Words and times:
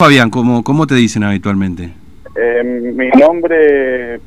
Fabián, 0.00 0.28
¿cómo, 0.28 0.64
cómo 0.64 0.88
te 0.88 0.96
dicen 0.96 1.22
habitualmente? 1.22 1.92
Eh, 2.36 2.64
mi 2.64 3.08
nombre 3.10 4.16
eh, 4.16 4.20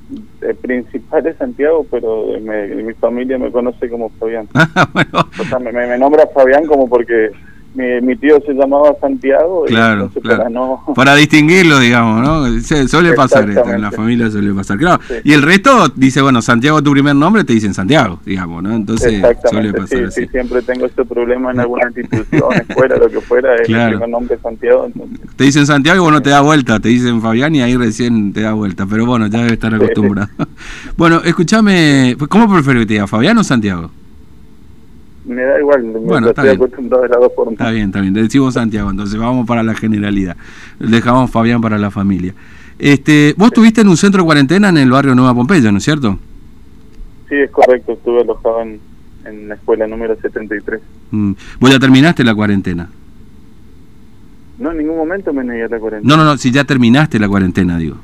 principal 0.62 1.28
es 1.28 1.36
Santiago, 1.36 1.86
pero 1.92 2.40
me- 2.40 2.68
mi 2.68 2.94
familia 2.94 3.38
me 3.38 3.52
conoce 3.52 3.90
como 3.90 4.10
Fabián. 4.12 4.48
Ah, 4.54 4.88
bueno, 4.94 5.28
O 5.38 5.44
sea, 5.44 5.60
me, 5.60 5.74
me- 5.74 5.88
me 5.88 5.98
nombra 5.98 6.26
Fabián 6.34 6.66
como 6.66 6.88
porque 6.88 7.32
mi, 7.78 8.02
mi 8.02 8.16
tío 8.16 8.42
se 8.46 8.54
llamaba 8.54 8.90
Santiago. 9.00 9.66
y 9.68 9.70
claro, 9.70 9.94
entonces 10.06 10.24
claro. 10.24 10.38
Para 10.40 10.50
no, 10.50 10.84
Para 10.96 11.16
distinguirlo, 11.16 11.80
digamos, 11.80 12.22
¿no? 12.22 12.60
Se- 12.62 12.88
suele 12.88 13.14
pasar 13.14 13.50
esto, 13.50 13.70
en 13.72 13.82
la 13.82 13.92
familia 13.92 14.30
suele 14.32 14.52
pasar. 14.54 14.78
Claro, 14.78 15.00
Sí. 15.08 15.14
y 15.24 15.34
el 15.34 15.42
resto 15.44 15.88
dice, 15.96 16.22
bueno, 16.22 16.42
Santiago 16.42 16.82
tu 16.82 16.92
primer 16.92 17.16
nombre, 17.16 17.44
te 17.44 17.54
dicen 17.54 17.74
Santiago, 17.74 18.20
digamos, 18.26 18.64
¿no? 18.64 18.74
Entonces 18.76 19.22
suele 19.50 19.74
pasar 19.74 19.88
sí, 20.00 20.04
así. 20.06 20.22
sí, 20.24 20.28
siempre 20.30 20.62
tengo 20.64 20.86
este 20.88 21.06
problema 21.06 21.52
en 21.52 21.60
alguna 21.60 21.88
institución, 21.88 22.52
escuela, 22.68 22.98
lo 22.98 23.10
que 23.10 23.22
fuera, 23.22 23.56
es 23.56 23.68
Claro. 23.68 23.84
mi 23.86 23.92
primer 23.92 24.10
nombre 24.10 24.38
Santiago, 24.42 24.86
entonces, 24.88 25.20
Te 25.36 25.44
dicen 25.44 25.66
Santiago 25.68 25.98
y 25.98 26.02
vos 26.02 26.12
no 26.12 26.22
te 26.22 26.32
das 26.32 26.42
vuelta, 26.44 26.80
te 26.80 26.90
dicen 26.90 27.22
Fabián 27.22 27.54
y 27.54 27.62
ahí 27.62 27.76
recién 27.78 28.34
te 28.34 28.42
da 28.42 28.54
vuelta, 28.54 28.86
pero 28.90 29.06
bueno, 29.06 29.28
ya 29.28 29.40
debe 29.40 29.54
estar 29.54 29.74
acostumbrado. 29.74 30.30
bueno, 30.98 31.22
escúchame, 31.24 32.18
¿cómo 32.30 32.52
preferís 32.52 32.88
Fabián 33.08 33.38
o 33.38 33.44
Santiago? 33.44 33.92
Me 35.28 35.42
da 35.44 35.60
igual, 35.60 35.84
me- 35.84 36.00
Bueno, 36.00 36.30
está 36.30 36.42
estoy 36.42 36.58
bien. 36.58 36.58
acostumbrado 36.58 37.04
de 37.04 37.10
las 37.10 37.20
dos 37.20 37.32
formas. 37.36 37.54
Está 37.54 37.72
bien, 37.72 37.86
está 37.88 38.02
bien. 38.02 38.14
Decimos 38.14 38.54
Santiago, 38.54 38.90
entonces 38.90 39.20
vamos 39.20 39.46
para 39.46 39.64
la 39.64 39.76
generalidad. 39.76 40.36
Dejamos 40.80 41.30
Fabián 41.32 41.62
para 41.62 41.78
la 41.78 41.92
familia. 41.92 42.34
Este, 42.80 43.34
vos 43.38 43.48
estuviste 43.48 43.82
en 43.82 43.88
un 43.90 43.98
centro 43.98 44.22
de 44.22 44.26
cuarentena 44.26 44.70
en 44.70 44.78
el 44.78 44.92
barrio 44.92 45.16
Nueva 45.16 45.34
Pompeya, 45.34 45.72
¿no 45.72 45.80
es 45.80 45.84
cierto? 45.84 46.18
Sí, 47.30 47.36
es 47.36 47.52
correcto, 47.52 47.94
estuve 47.94 48.22
alojado 48.22 48.62
en, 48.62 48.80
en 49.26 49.50
la 49.50 49.56
escuela 49.56 49.86
número 49.88 50.16
73. 50.22 50.80
Mm. 51.12 51.32
Vos 51.60 51.72
ya 51.72 51.80
terminaste 51.80 52.24
la 52.24 52.34
cuarentena. 52.36 52.90
No, 54.60 54.72
en 54.72 54.78
ningún 54.78 54.98
momento 54.98 55.34
me 55.34 55.44
negué 55.44 55.64
a 55.64 55.68
la 55.68 55.80
cuarentena. 55.80 56.16
No, 56.16 56.24
no, 56.24 56.30
no, 56.30 56.38
si 56.38 56.52
ya 56.52 56.64
terminaste 56.64 57.20
la 57.20 57.28
cuarentena, 57.28 57.78
digo. 57.78 57.98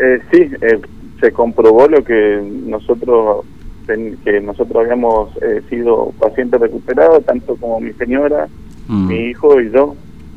Eh, 0.00 0.20
sí, 0.32 0.38
eh, 0.60 0.80
se 1.20 1.32
comprobó 1.32 1.88
lo 1.88 2.02
que 2.04 2.40
nosotros 2.66 3.44
que 4.24 4.40
nosotros 4.40 4.76
habíamos 4.84 5.30
eh, 5.42 5.62
sido 5.70 6.12
pacientes 6.20 6.60
recuperados, 6.60 7.24
tanto 7.24 7.56
como 7.56 7.80
mi 7.80 7.92
señora, 7.94 8.48
Mm. 8.88 9.06
mi 9.08 9.16
hijo 9.30 9.60
y 9.60 9.70
yo, 9.70 9.94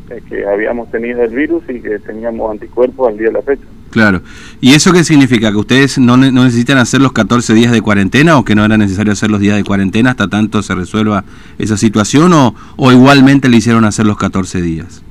eh, 0.09 0.21
que 0.27 0.45
habíamos 0.45 0.91
tenido 0.91 1.23
el 1.23 1.33
virus 1.33 1.63
y 1.69 1.79
que 1.79 1.99
teníamos 1.99 2.51
anticuerpos 2.51 3.07
al 3.07 3.17
día 3.17 3.27
de 3.27 3.33
la 3.33 3.41
fecha. 3.41 3.63
Claro. 3.91 4.21
¿Y 4.59 4.73
eso 4.73 4.91
qué 4.91 5.03
significa? 5.05 5.51
¿Que 5.51 5.57
ustedes 5.57 5.97
no, 5.99 6.17
ne- 6.17 6.31
no 6.33 6.43
necesitan 6.43 6.77
hacer 6.77 6.99
los 7.01 7.13
14 7.13 7.53
días 7.53 7.71
de 7.71 7.81
cuarentena 7.81 8.37
o 8.37 8.43
que 8.43 8.55
no 8.55 8.65
era 8.65 8.77
necesario 8.77 9.13
hacer 9.13 9.31
los 9.31 9.39
días 9.39 9.55
de 9.55 9.63
cuarentena 9.63 10.11
hasta 10.11 10.27
tanto 10.27 10.61
se 10.63 10.75
resuelva 10.75 11.23
esa 11.59 11.77
situación 11.77 12.33
o, 12.33 12.55
o 12.77 12.91
igualmente 12.91 13.47
le 13.47 13.57
hicieron 13.57 13.85
hacer 13.85 14.05
los 14.05 14.17
14 14.17 14.61
días? 14.61 15.01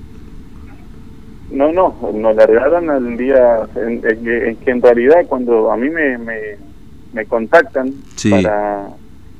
No, 1.50 1.72
no, 1.72 1.94
nos 2.14 2.36
largaron 2.36 2.90
al 2.90 3.16
día, 3.16 3.60
en, 3.76 4.00
en 4.04 4.56
que 4.56 4.70
en 4.70 4.80
realidad 4.82 5.26
cuando 5.28 5.72
a 5.72 5.76
mí 5.76 5.90
me, 5.90 6.16
me, 6.18 6.34
me 7.12 7.24
contactan 7.26 7.92
Sí. 8.16 8.30
para, 8.30 8.88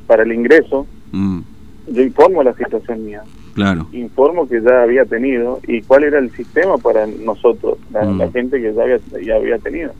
para 0.07 0.23
el 0.25 0.33
ingreso, 0.33 0.87
Mm, 1.13 1.41
yo 1.89 2.03
informo 2.03 2.43
la 2.43 2.55
situación 2.55 3.05
mía. 3.05 3.23
claro. 3.55 3.89
informo 3.93 4.47
que 4.49 4.61
ya 4.63 4.83
había 4.83 5.05
tenido 5.05 5.61
y 5.67 5.83
cuál 5.83 6.05
era 6.05 6.19
el 6.19 6.31
sistema 6.31 6.79
para 6.79 7.07
nosotros, 7.07 7.79
la, 7.93 8.05
Mm. 8.05 8.19
la 8.19 8.31
gente 8.31 8.61
que 8.61 8.73
ya 8.73 8.83
había, 8.83 8.99
ya 9.25 9.35
había 9.37 9.59
tenido. 9.59 9.93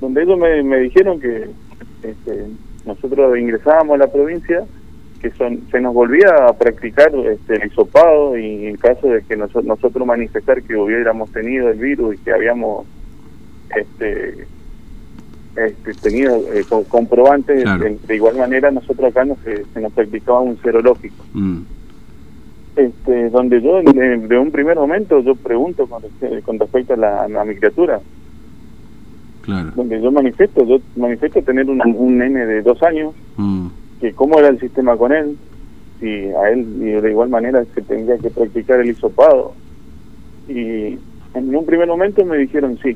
Donde 0.00 0.22
ellos 0.22 0.38
me, 0.38 0.62
me 0.62 0.78
dijeron 0.78 1.18
que 1.20 1.50
este, 2.02 2.46
nosotros 2.86 3.36
ingresábamos 3.38 3.94
a 3.96 3.98
la 3.98 4.06
provincia, 4.12 4.64
que 5.20 5.30
son, 5.32 5.60
se 5.70 5.80
nos 5.80 5.92
volvía 5.94 6.28
a 6.48 6.52
practicar 6.52 7.12
este, 7.14 7.54
el 7.62 7.68
hisopado 7.68 8.36
y 8.36 8.66
en 8.66 8.76
caso 8.76 9.06
de 9.08 9.22
que 9.22 9.36
noso- 9.36 9.62
nosotros 9.62 10.04
manifestar 10.06 10.62
que 10.62 10.76
hubiéramos 10.76 11.30
tenido 11.30 11.68
el 11.68 11.78
virus 11.78 12.14
y 12.16 12.18
que 12.18 12.32
habíamos 12.32 12.86
este, 13.76 14.46
este, 15.54 15.94
tenido 15.96 16.34
eh, 16.52 16.64
co- 16.66 16.84
comprobantes, 16.86 17.62
Claro. 17.62 17.84
de, 17.84 17.98
de 18.02 18.14
igual 18.16 18.36
manera 18.36 18.70
nosotros 18.70 19.08
acá 19.10 19.24
nos, 19.24 19.38
se, 19.40 19.66
se 19.66 19.80
nos 19.80 19.92
practicaba 19.92 20.40
un 20.40 20.56
serológico 20.58 21.26
Mm, 21.32 21.62
este, 22.74 23.28
donde 23.30 23.60
yo 23.60 23.82
de, 23.82 24.16
de 24.18 24.38
un 24.38 24.50
primer 24.50 24.76
momento 24.76 25.20
yo 25.20 25.36
pregunto 25.36 25.86
con, 25.86 26.02
con 26.42 26.58
respecto 26.58 26.94
a, 26.94 26.96
la, 26.96 27.24
a 27.24 27.44
mi 27.44 27.54
criatura, 27.56 28.00
claro. 29.42 29.72
donde 29.74 30.00
yo 30.00 30.10
manifiesto, 30.10 30.64
yo 30.64 30.78
manifiesto 30.94 31.42
tener 31.42 31.68
un, 31.68 31.80
un 31.96 32.18
nene 32.18 32.46
de 32.46 32.62
dos 32.62 32.82
años, 32.82 33.14
Mm, 33.36 33.68
que 33.98 34.14
cómo 34.14 34.38
era 34.38 34.48
el 34.48 34.58
sistema 34.60 34.94
con 34.96 35.10
él, 35.12 35.38
si 35.98 36.06
a 36.06 36.50
él 36.50 36.66
y 36.82 37.00
de 37.00 37.10
igual 37.10 37.30
manera 37.30 37.64
se 37.74 37.80
tendría 37.82 38.18
que 38.18 38.30
practicar 38.30 38.80
el 38.80 38.90
hisopado. 38.90 39.56
Y 40.46 40.98
en 41.34 41.56
un 41.56 41.64
primer 41.64 41.88
momento 41.88 42.24
me 42.26 42.36
dijeron 42.36 42.76
sí. 42.82 42.94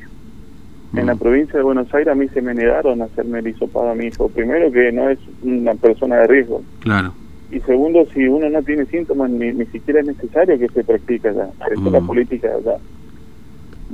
En 0.97 1.05
Mm. 1.05 1.07
la 1.09 1.15
provincia 1.17 1.59
de 1.59 1.63
Buenos 1.65 1.93
Aires 1.95 2.09
a 2.13 2.15
mí 2.15 2.27
se 2.29 2.41
me 2.41 2.55
negaron 2.55 3.03
a 3.03 3.05
hacerme 3.05 3.41
el 3.41 3.49
hisopado 3.49 3.91
a 3.91 3.95
mi 3.95 4.07
hijo. 4.07 4.29
Primero 4.29 4.71
que 4.73 4.91
no 4.93 5.09
es 5.11 5.19
una 5.43 5.75
persona 5.75 6.17
de 6.17 6.27
riesgo. 6.27 6.63
claro. 6.81 7.13
Y 7.49 7.61
segundo, 7.61 8.05
si 8.13 8.27
uno 8.27 8.51
no 8.51 8.61
tiene 8.65 8.87
síntomas, 8.87 9.31
ni, 9.31 9.53
ni 9.53 9.67
siquiera 9.67 10.01
es 10.01 10.07
necesario 10.07 10.59
que 10.59 10.67
se 10.69 10.83
practique 10.83 11.29
allá. 11.29 11.49
Esa 11.71 11.75
es 11.87 11.93
la 11.93 12.01
Mm. 12.01 12.07
política 12.09 12.49
allá. 12.49 12.77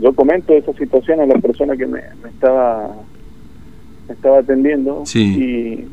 Yo 0.01 0.15
comento 0.15 0.55
esa 0.55 0.73
situación 0.73 1.21
a 1.21 1.27
la 1.27 1.35
persona 1.35 1.77
que 1.77 1.87
me, 1.87 2.01
me 2.23 2.31
estaba 2.31 2.95
me 4.09 4.15
estaba 4.15 4.39
atendiendo 4.39 5.03
Sí. 5.05 5.21
y, 5.39 5.89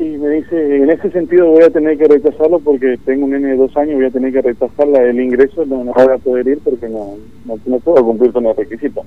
y 0.00 0.16
me 0.16 0.28
dice, 0.30 0.76
en 0.82 0.90
ese 0.90 1.10
sentido 1.10 1.46
voy 1.50 1.62
a 1.62 1.70
tener 1.70 1.98
que 1.98 2.08
rechazarlo 2.08 2.58
porque 2.60 2.98
tengo 3.04 3.26
un 3.26 3.32
nene 3.32 3.48
de 3.48 3.56
dos 3.56 3.76
años, 3.76 3.96
voy 3.96 4.06
a 4.06 4.10
tener 4.10 4.32
que 4.32 4.40
rechazarla 4.42 5.02
el 5.02 5.20
ingreso, 5.20 5.66
no, 5.66 5.84
no 5.84 5.92
voy 5.92 6.14
a 6.14 6.18
poder 6.18 6.48
ir 6.48 6.58
porque 6.64 6.88
no, 6.88 7.16
no, 7.44 7.58
no 7.66 7.78
puedo 7.80 8.04
cumplir 8.04 8.32
con 8.32 8.46
el 8.46 8.56
requisito. 8.56 9.04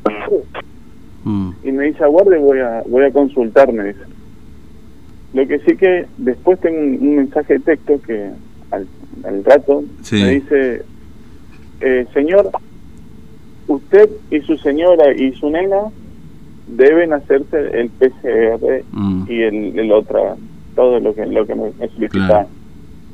Mm, 1.24 1.50
y 1.64 1.72
me 1.72 1.86
dice 1.86 2.04
aguarde 2.04 2.38
voy 2.38 2.60
a 2.60 2.84
voy 2.86 3.06
a 3.06 3.12
consultarme 3.12 3.86
dice 3.86 4.02
lo 5.34 5.48
que 5.48 5.58
sí 5.60 5.78
que 5.78 6.06
después 6.18 6.60
tengo 6.60 6.78
un, 6.78 6.98
un 7.02 7.16
mensaje 7.16 7.54
de 7.54 7.60
texto 7.62 8.00
que 8.06 8.30
al, 8.72 8.86
al 9.24 9.44
rato 9.46 9.84
Sí. 10.02 10.22
me 10.22 10.30
dice 10.32 10.82
eh, 11.80 12.06
señor 12.14 12.50
usted 13.68 14.10
y 14.32 14.42
su 14.42 14.58
señora 14.58 15.14
y 15.16 15.32
su 15.34 15.50
nena 15.50 15.84
deben 16.68 17.14
hacerse 17.14 17.70
el 17.80 17.90
PCR 17.90 18.84
mm, 18.92 19.26
y 19.30 19.42
el, 19.44 19.80
el 19.80 19.92
otra 19.94 20.36
todo 20.76 21.00
lo 21.00 21.14
que 21.16 21.26
lo 21.26 21.46
que 21.46 21.56
me, 21.56 21.72
me 21.80 21.88
solicitaban 21.90 22.28
Claro. 22.28 22.50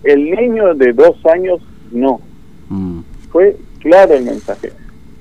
el 0.03 0.31
niño 0.31 0.73
de 0.75 0.93
dos 0.93 1.17
años 1.25 1.61
no 1.91 2.19
mm, 2.69 2.99
fue 3.29 3.55
claro 3.79 4.13
el 4.15 4.23
mensaje 4.23 4.71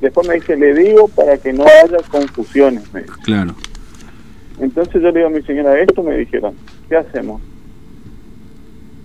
después 0.01 0.27
me 0.29 0.35
dice 0.35 0.57
le 0.57 0.75
digo 0.75 1.09
para 1.09 1.37
que 1.39 1.53
no 1.53 1.65
haya 1.65 1.99
confusiones 2.11 2.83
me 2.93 3.01
dice. 3.03 3.13
claro. 3.25 3.55
Entonces 4.61 4.95
yo 5.01 5.09
le 5.11 5.21
digo 5.21 5.27
a 5.29 5.31
mi 5.31 5.43
señora 5.43 5.79
esto, 5.81 6.03
me 6.03 6.17
dijeron, 6.17 6.57
¿qué 6.89 6.97
hacemos? 6.97 7.41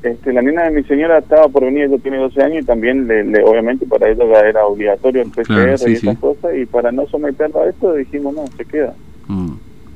Este, 0.01 0.33
la 0.33 0.41
nena 0.41 0.63
de 0.63 0.71
mi 0.71 0.83
señora 0.83 1.19
estaba 1.19 1.47
por 1.47 1.63
venir, 1.63 1.83
ella 1.83 1.97
tiene 1.99 2.17
12 2.17 2.41
años 2.41 2.63
y 2.63 2.65
también, 2.65 3.07
le, 3.07 3.23
le- 3.23 3.43
obviamente, 3.43 3.85
para 3.85 4.09
ella 4.09 4.25
ya 4.25 4.39
era 4.39 4.65
obligatorio 4.65 5.21
el 5.21 5.29
PCR 5.29 5.45
Claro, 5.45 5.77
sí, 5.77 5.91
y 5.91 5.93
esas 5.93 6.15
sí. 6.15 6.19
cosas, 6.19 6.55
y 6.57 6.65
para 6.65 6.91
no 6.91 7.05
someterla 7.07 7.61
a 7.61 7.69
esto 7.69 7.93
dijimos, 7.93 8.33
no, 8.33 8.45
se 8.57 8.65
queda. 8.65 8.95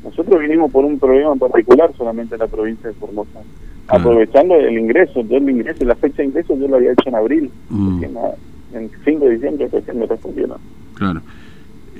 Nosotros 0.03 0.39
vinimos 0.39 0.71
por 0.71 0.85
un 0.85 0.97
problema 0.99 1.33
en 1.33 1.39
particular 1.39 1.91
solamente 1.97 2.35
en 2.35 2.39
la 2.39 2.47
provincia 2.47 2.89
de 2.89 2.95
Formosa, 2.95 3.39
Claro. 3.87 4.01
aprovechando 4.01 4.55
el 4.55 4.77
ingreso, 4.77 5.21
yo 5.21 5.37
el 5.37 5.49
ingreso, 5.49 5.85
la 5.85 5.95
fecha 5.95 6.17
de 6.17 6.25
ingreso 6.25 6.57
yo 6.57 6.67
lo 6.67 6.75
había 6.77 6.91
hecho 6.91 7.07
en 7.09 7.15
abril, 7.15 7.51
Mm. 7.69 8.03
en 8.73 8.89
5 9.05 9.25
de 9.25 9.31
diciembre 9.31 9.69
recién 9.71 9.99
me 9.99 10.05
respondieron. 10.05 10.57
claro. 10.95 11.21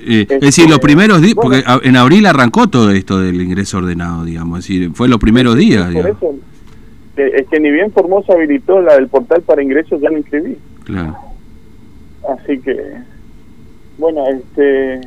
Eh, 0.00 0.20
es 0.22 0.30
Este, 0.30 0.46
decir, 0.46 0.70
los 0.70 0.78
primeros 0.78 1.20
días, 1.20 1.34
bueno. 1.34 1.50
porque 1.66 1.88
en 1.88 1.96
abril 1.96 2.24
arrancó 2.26 2.68
todo 2.68 2.92
esto 2.92 3.18
del 3.18 3.40
ingreso 3.40 3.78
ordenado, 3.78 4.24
digamos, 4.24 4.60
es 4.60 4.68
decir, 4.68 4.90
fue 4.94 5.08
los 5.08 5.18
primeros 5.18 5.56
días, 5.56 5.86
Por 5.86 5.92
digamos. 6.04 6.16
eso, 6.22 6.34
que- 7.16 7.26
es 7.36 7.48
que 7.48 7.58
ni 7.58 7.70
bien 7.72 7.90
Formosa 7.90 8.32
habilitó 8.34 8.80
la, 8.80 8.94
el 8.94 9.08
portal 9.08 9.42
para 9.42 9.60
ingresos, 9.60 10.00
ya 10.00 10.08
me 10.10 10.18
inscribí. 10.18 10.56
Claro. 10.84 11.16
Así 12.28 12.58
que, 12.60 12.76
bueno, 13.98 14.24
este 14.28 15.00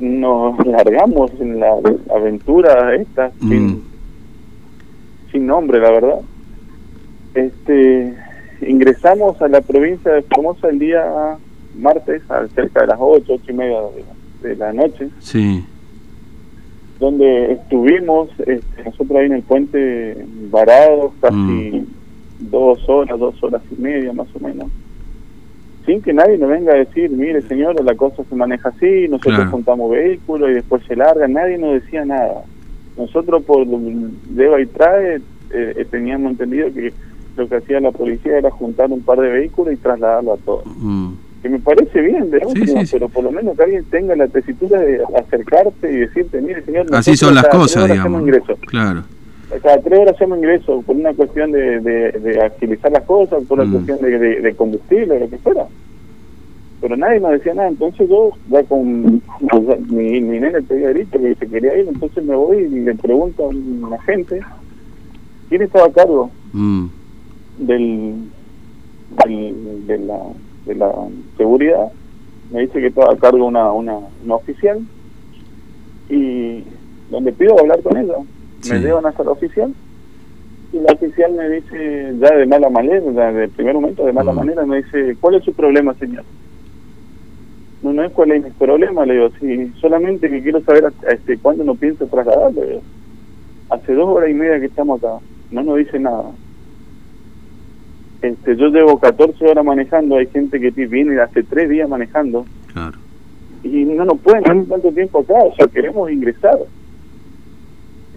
nos 0.00 0.66
largamos 0.66 1.30
en 1.40 1.60
la 1.60 1.72
aventura 2.14 2.94
esta 2.94 3.30
Mm. 3.40 3.48
sin, 3.48 3.82
sin 5.32 5.46
nombre, 5.46 5.78
la 5.80 5.90
verdad. 5.90 6.20
Este 7.34 8.14
ingresamos 8.66 9.40
a 9.40 9.48
la 9.48 9.60
provincia 9.60 10.12
de 10.12 10.22
Formosa 10.22 10.68
el 10.68 10.78
día 10.78 11.38
martes, 11.78 12.22
a 12.30 12.46
cerca 12.48 12.80
de 12.82 12.86
las 12.88 12.98
ocho, 13.00 13.34
ocho 13.34 13.44
y 13.50 13.54
media 13.54 13.78
de, 14.42 14.48
de 14.48 14.56
la 14.56 14.72
noche, 14.72 15.08
Sí. 15.20 15.64
donde 16.98 17.52
estuvimos 17.52 18.28
este, 18.40 18.84
nosotros 18.84 19.18
ahí 19.18 19.26
en 19.26 19.32
el 19.34 19.42
puente 19.42 20.16
varados 20.50 21.12
casi 21.20 21.86
dos 22.40 22.86
horas, 22.88 23.18
dos 23.18 23.42
horas 23.42 23.62
y 23.70 23.80
media 23.80 24.12
más 24.12 24.26
o 24.34 24.40
menos. 24.40 24.66
Sin 25.86 26.02
que 26.02 26.12
nadie 26.12 26.36
nos 26.38 26.50
venga 26.50 26.72
a 26.72 26.76
decir, 26.76 27.10
mire 27.10 27.40
señor, 27.42 27.82
la 27.82 27.94
cosa 27.94 28.22
se 28.28 28.34
maneja 28.34 28.68
así, 28.68 29.08
nosotros 29.08 29.36
Claro. 29.36 29.50
juntamos 29.50 29.90
vehículos 29.90 30.50
y 30.50 30.54
después 30.54 30.82
se 30.86 30.94
larga, 30.96 31.26
nadie 31.26 31.58
nos 31.58 31.74
decía 31.82 32.04
nada. 32.04 32.42
Nosotros 32.96 33.42
por 33.44 33.66
lleva 33.66 34.60
y 34.60 34.66
trae 34.66 35.16
eh, 35.16 35.20
eh, 35.52 35.86
teníamos 35.90 36.32
entendido 36.32 36.72
que 36.72 36.92
lo 37.36 37.48
que 37.48 37.56
hacía 37.56 37.80
la 37.80 37.90
policía 37.90 38.38
era 38.38 38.50
juntar 38.50 38.90
un 38.90 39.00
par 39.02 39.18
de 39.18 39.28
vehículos 39.30 39.74
y 39.74 39.76
trasladarlo 39.78 40.34
a 40.34 40.36
todos. 40.36 40.64
Mm, 40.76 41.12
que 41.42 41.48
me 41.48 41.58
parece 41.58 42.00
bien, 42.02 42.30
de 42.30 42.38
último, 42.44 42.82
pero 42.90 43.08
por 43.08 43.24
lo 43.24 43.32
menos 43.32 43.56
que 43.56 43.62
alguien 43.64 43.84
tenga 43.84 44.14
la 44.14 44.28
tesitura 44.28 44.78
de 44.80 45.00
acercarte 45.16 45.90
y 45.90 45.96
decirte, 45.96 46.40
mire 46.42 46.62
señor, 46.64 46.86
así 46.92 47.16
son 47.16 47.34
las 47.34 47.48
cosas, 47.48 47.90
digamos. 47.90 48.22
Claro. 48.66 49.02
Cada 49.62 49.80
tres 49.80 49.98
horas 49.98 50.14
hacemos 50.14 50.38
ingreso 50.38 50.82
por 50.82 50.96
una 50.96 51.12
cuestión 51.12 51.50
de, 51.52 51.80
de, 51.80 52.40
agilizar 52.40 52.92
las 52.92 53.02
cosas, 53.04 53.42
por 53.44 53.58
una 53.58 53.68
mm. 53.68 53.72
cuestión 53.72 54.00
de, 54.00 54.40
de, 54.40 54.54
combustible, 54.54 55.18
lo 55.18 55.28
que 55.28 55.38
fuera. 55.38 55.66
Pero 56.80 56.96
nadie 56.96 57.20
nos 57.20 57.32
decía 57.32 57.54
nada, 57.54 57.68
entonces 57.68 58.08
yo, 58.08 58.30
ya 58.48 58.62
con 58.64 59.22
mi, 59.88 60.20
mi 60.20 60.40
nene 60.40 60.62
pedía 60.62 60.90
grito 60.90 61.20
que 61.20 61.34
se 61.34 61.46
quería 61.48 61.76
ir, 61.76 61.88
entonces 61.88 62.24
me 62.24 62.34
voy 62.34 62.58
y 62.58 62.68
le 62.68 62.94
pregunto 62.94 63.44
a 63.44 63.48
un 63.48 63.92
agente, 63.92 64.40
¿quién 65.48 65.62
estaba 65.62 65.86
a 65.86 65.92
cargo 65.92 66.30
mm. 66.52 66.86
del, 67.58 68.14
del, 69.26 69.86
de 69.86 69.98
la 69.98 70.18
de 70.66 70.74
la 70.74 70.92
seguridad, 71.36 71.92
me 72.52 72.60
dice 72.60 72.80
que 72.80 72.86
estaba 72.88 73.12
a 73.12 73.16
cargo 73.16 73.46
una, 73.46 73.72
una, 73.72 74.00
oficial 74.28 74.80
y 76.08 76.64
donde 77.10 77.32
pido 77.32 77.58
hablar 77.58 77.82
con 77.82 77.96
ella, 77.96 78.14
me 78.68 78.78
llevan 78.78 79.06
hasta 79.06 79.24
la 79.24 79.30
oficial 79.30 79.72
y 80.72 80.78
la 80.78 80.92
oficial 80.92 81.32
me 81.32 81.48
dice, 81.48 82.14
ya 82.20 82.36
de 82.36 82.46
mala 82.46 82.70
manera, 82.70 83.32
de 83.32 83.48
primer 83.48 83.74
momento 83.74 84.06
de 84.06 84.12
mala 84.12 84.32
manera, 84.32 84.64
me 84.64 84.82
dice, 84.82 85.16
¿cuál 85.20 85.34
es 85.34 85.44
su 85.44 85.52
problema, 85.52 85.94
señor? 85.94 86.24
No, 87.82 87.92
no 87.92 88.04
es 88.04 88.12
cuál 88.12 88.32
es 88.32 88.44
mi 88.44 88.50
problema, 88.50 89.04
le 89.04 89.14
digo, 89.14 89.30
sí, 89.40 89.72
solamente 89.80 90.30
que 90.30 90.42
quiero 90.42 90.60
saber 90.60 90.92
este, 91.08 91.38
cuándo 91.38 91.64
no 91.64 91.74
pienso 91.74 92.06
trasladarle. 92.06 92.80
Hace 93.70 93.94
dos 93.94 94.08
horas 94.08 94.30
y 94.30 94.34
media 94.34 94.60
que 94.60 94.66
estamos 94.66 95.02
acá, 95.02 95.18
no 95.50 95.62
nos 95.62 95.78
dice 95.78 95.98
nada. 95.98 96.30
Este, 98.22 98.56
yo 98.56 98.68
llevo 98.68 99.00
14 99.00 99.44
horas 99.46 99.64
manejando, 99.64 100.18
hay 100.18 100.26
gente 100.26 100.60
que 100.60 100.70
viene 100.86 101.18
hace 101.20 101.42
tres 101.42 101.68
días 101.68 101.88
manejando. 101.88 102.44
Claro. 102.72 102.98
Y 103.64 103.84
no 103.84 104.04
nos 104.04 104.20
pueden 104.20 104.44
tener 104.44 104.66
tanto 104.66 104.92
tiempo 104.92 105.20
acá, 105.20 105.34
o 105.34 105.54
sea, 105.56 105.66
queremos 105.66 106.10
ingresar. 106.12 106.58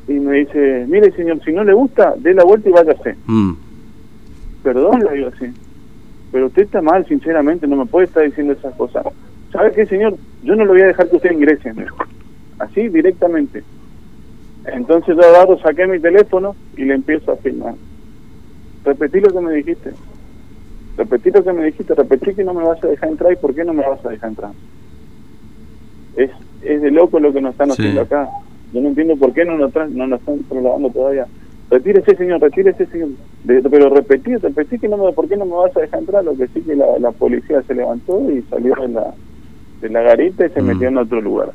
Y 0.08 0.14
me 0.14 0.40
dice, 0.40 0.86
mire 0.88 1.12
señor, 1.12 1.44
si 1.44 1.52
no 1.52 1.64
le 1.64 1.74
gusta, 1.74 2.14
dé 2.18 2.34
la 2.34 2.44
vuelta 2.44 2.70
y 2.70 2.74
váyase. 2.74 3.16
Mm. 3.26 3.54
Perdón, 4.64 5.00
le 5.02 5.18
digo 5.18 5.30
así. 5.34 5.46
Pero 6.32 6.48
usted 6.48 6.64
está 6.64 6.82
mal, 6.82 7.06
sinceramente, 7.06 7.68
no 7.68 7.78
me 7.78 7.86
puede 7.86 8.08
estar 8.08 8.24
diciendo 8.24 8.54
esas 8.54 8.76
cosas. 8.76 9.06
¿Sabe 9.52 9.72
qué, 9.72 9.86
señor? 9.86 10.16
Yo 10.44 10.56
no 10.56 10.66
le 10.66 10.72
voy 10.72 10.82
a 10.82 10.88
dejar 10.88 11.10
que 11.10 11.18
usted 11.18 11.32
ingrese. 11.32 11.74
Así, 12.60 12.88
directamente. 12.90 13.64
Entonces 14.66 15.16
yo 15.16 15.22
agarro, 15.22 15.60
saqué 15.60 15.86
mi 15.86 16.00
teléfono 16.00 16.56
y 16.76 16.86
le 16.86 16.96
empiezo 16.96 17.32
a 17.32 17.38
filmar 17.38 17.76
repetí 18.84 19.20
lo 19.20 19.32
que 19.32 19.40
me 19.40 19.54
dijiste. 19.54 19.92
Repetí 20.98 21.32
lo 21.32 21.44
que 21.44 21.54
me 21.54 21.66
dijiste, 21.66 21.96
repetí 21.96 22.36
que 22.36 22.44
no 22.44 22.54
me 22.54 22.64
vas 22.64 22.84
a 22.84 22.88
dejar 22.88 23.10
entrar 23.10 23.32
y 23.32 23.36
por 23.38 23.56
qué 23.56 23.64
no 23.64 23.74
me 23.74 23.88
vas 23.88 24.06
a 24.06 24.10
dejar 24.10 24.30
entrar. 24.30 24.52
Es, 26.16 26.30
es 26.62 26.82
de 26.82 26.92
loco 26.92 27.20
lo 27.20 27.34
que 27.34 27.42
nos 27.42 27.54
están 27.54 27.72
haciendo 27.72 28.02
acá. 28.02 28.30
Yo 28.74 28.82
no 28.82 28.90
entiendo 28.90 29.16
por 29.16 29.34
qué 29.34 29.46
no 29.46 29.58
nos, 29.58 29.74
no 29.92 30.08
nos 30.08 30.20
están 30.20 30.40
trasladando 30.50 30.90
todavía. 30.90 31.28
Retírese, 31.70 32.16
señor, 32.16 32.42
retírese, 32.42 32.86
señor. 32.88 33.10
pero 33.46 33.90
repetí, 33.90 34.36
repetí 34.36 34.80
que 34.80 34.90
no 34.90 34.98
me, 34.98 35.14
por 35.14 35.28
qué 35.28 35.38
no 35.38 35.46
me 35.46 35.56
vas 35.56 35.76
a 35.78 35.82
dejar 35.82 36.00
entrar. 36.00 36.24
Lo 36.24 36.36
que 36.36 36.48
sí 36.48 36.62
que 36.62 36.76
la, 36.76 36.98
la 37.00 37.12
policía 37.12 37.62
se 37.64 37.76
levantó 37.76 38.30
y 38.32 38.42
salió 38.44 38.76
de 38.76 38.90
la, 38.90 39.14
de 39.82 39.90
la 39.90 40.02
garita 40.02 40.46
y 40.46 40.50
se 40.50 40.62
mm. 40.62 40.66
metió 40.66 40.88
en 40.88 40.98
otro 40.98 41.22
lugar. 41.22 41.52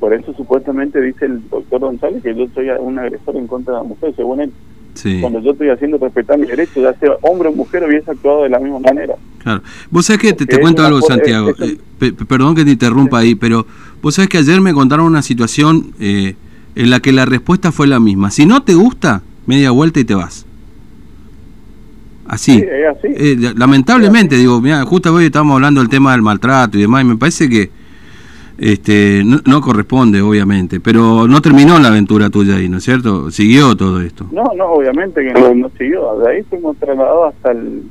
Por 0.00 0.12
eso 0.12 0.32
supuestamente 0.34 1.00
dice 1.00 1.26
el 1.26 1.48
doctor 1.48 1.80
González 1.80 2.22
que 2.22 2.34
yo 2.34 2.46
soy 2.48 2.68
un 2.80 2.98
agresor 2.98 3.36
en 3.36 3.46
contra 3.46 3.74
de 3.74 3.80
la 3.80 3.88
mujer, 3.88 4.14
según 4.16 4.40
él. 4.40 4.52
Cuando 5.20 5.40
yo 5.40 5.50
estoy 5.50 5.70
haciendo 5.70 5.98
respetar 5.98 6.38
mis 6.38 6.48
derechos, 6.48 6.82
ya 6.82 6.94
sea 6.94 7.12
hombre 7.22 7.48
o 7.48 7.52
mujer, 7.52 7.84
hubiese 7.84 8.10
actuado 8.10 8.44
de 8.44 8.48
la 8.48 8.58
misma 8.58 8.78
manera. 8.78 9.14
Claro. 9.42 9.62
Vos 9.90 10.06
sabés 10.06 10.22
que 10.22 10.32
te, 10.32 10.58
cuento 10.58 10.84
algo, 10.84 11.00
Santiago. 11.02 11.50
Eh, 11.60 12.12
perdón 12.28 12.54
que 12.54 12.64
te 12.64 12.70
interrumpa 12.70 13.18
ahí, 13.18 13.34
pero 13.34 13.66
vos 14.00 14.14
sabés 14.14 14.28
que 14.28 14.38
ayer 14.38 14.60
me 14.60 14.72
contaron 14.72 15.06
una 15.06 15.22
situación 15.22 15.92
eh, 16.00 16.34
en 16.74 16.90
la 16.90 17.00
que 17.00 17.12
la 17.12 17.26
respuesta 17.26 17.72
fue 17.72 17.86
la 17.86 18.00
misma. 18.00 18.30
Si 18.30 18.46
no 18.46 18.62
te 18.62 18.74
gusta, 18.74 19.22
media 19.46 19.70
vuelta 19.70 20.00
y 20.00 20.04
te 20.04 20.14
vas. 20.14 20.46
Así. 22.26 22.64
Eh, 22.64 23.36
lamentablemente, 23.56 24.36
digo, 24.36 24.60
mira, 24.60 24.82
justo 24.84 25.12
hoy 25.12 25.26
estamos 25.26 25.54
hablando 25.54 25.80
del 25.80 25.90
tema 25.90 26.12
del 26.12 26.22
maltrato 26.22 26.78
y 26.78 26.82
demás, 26.82 27.02
y 27.02 27.06
me 27.06 27.16
parece 27.16 27.48
que 27.48 27.70
este, 28.58 29.22
no, 29.24 29.60
corresponde, 29.60 30.20
obviamente, 30.20 30.78
pero 30.78 31.26
no 31.26 31.40
terminó 31.40 31.78
la 31.78 31.88
aventura 31.88 32.30
tuya 32.30 32.56
ahí, 32.56 32.68
¿no 32.68 32.78
es 32.78 32.84
cierto? 32.84 33.30
Siguió 33.30 33.76
todo 33.76 34.00
esto. 34.00 34.26
No, 34.30 34.44
no, 34.56 34.66
obviamente 34.66 35.24
que 35.24 35.32
no, 35.32 35.54
no 35.54 35.70
siguió. 35.76 36.18
De 36.18 36.30
ahí 36.30 36.42
fuimos 36.44 36.76
trasladados 36.76 37.34
hasta 37.34 37.50
el 37.52 37.82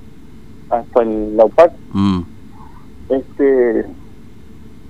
hasta 0.69 1.03
el 1.03 1.37
la 1.37 1.45
UPAC, 1.45 1.71
mm. 1.91 2.19
este, 3.09 3.85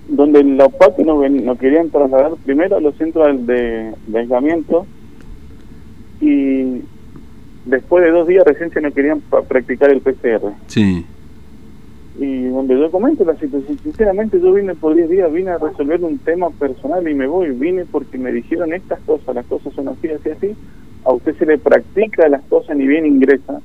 donde 0.08 0.40
en 0.40 0.58
la 0.58 0.68
UPAC 0.68 1.00
nos, 1.00 1.30
nos 1.32 1.58
querían 1.58 1.90
trasladar 1.90 2.34
primero 2.46 2.78
a 2.78 2.80
los 2.80 2.96
centros 2.96 3.46
de, 3.46 3.94
de 4.08 4.20
aislamiento 4.20 4.86
y 6.22 6.84
después 7.66 8.04
de 8.04 8.12
dos 8.12 8.28
días 8.28 8.46
recién 8.46 8.72
se 8.72 8.80
nos 8.80 8.94
querían 8.94 9.22
practicar 9.48 9.90
el 9.90 10.02
PCR. 10.02 10.54
Sí 10.68 11.06
y 12.20 12.46
donde 12.46 12.80
yo 12.80 12.92
comento 12.92 13.26
la 13.26 13.36
situación. 13.36 13.78
Sinceramente, 13.80 14.40
yo 14.40 14.54
vine 14.54 14.76
por 14.76 14.96
10 14.96 15.10
días, 15.10 15.34
vine 15.34 15.52
a 15.52 15.58
resolver 15.58 16.04
un 16.04 16.20
tema 16.20 16.50
personal 16.52 17.08
y 17.08 17.14
me 17.14 17.28
voy. 17.28 17.50
Vine 17.52 17.86
porque 17.86 18.18
me 18.18 18.32
dijeron 18.32 18.74
estas 18.74 19.00
cosas, 19.02 19.34
las 19.34 19.46
cosas 19.46 19.74
son 19.74 19.88
así, 19.88 20.10
así, 20.10 20.30
así. 20.30 20.56
A 21.06 21.14
usted 21.14 21.36
se 21.38 21.46
le 21.46 21.58
practica 21.58 22.28
las 22.30 22.44
cosas 22.44 22.78
ni 22.78 22.86
bien 22.86 23.06
ingresa. 23.06 23.60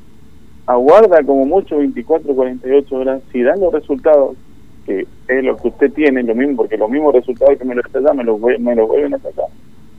Aguarda 0.66 1.22
como 1.22 1.44
mucho 1.44 1.78
24, 1.78 2.34
48 2.34 2.96
horas. 2.96 3.22
Si 3.32 3.42
dan 3.42 3.60
los 3.60 3.72
resultados, 3.72 4.36
que 4.86 5.06
es 5.28 5.44
lo 5.44 5.56
que 5.56 5.68
usted 5.68 5.92
tiene, 5.92 6.22
lo 6.22 6.34
mismo, 6.34 6.56
porque 6.56 6.78
los 6.78 6.90
mismos 6.90 7.14
resultados 7.14 7.58
que 7.58 7.64
me 7.64 7.74
lo 7.74 7.82
está 7.82 8.00
me 8.14 8.24
los, 8.24 8.40
me 8.40 8.74
los 8.74 8.88
vuelven 8.88 9.14
a 9.14 9.18
sacar. 9.18 9.46